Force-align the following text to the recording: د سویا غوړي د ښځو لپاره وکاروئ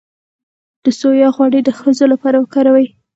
د 0.83 0.85
سویا 0.99 1.29
غوړي 1.35 1.59
د 1.63 1.69
ښځو 1.79 2.05
لپاره 2.13 2.37
وکاروئ 2.39 2.87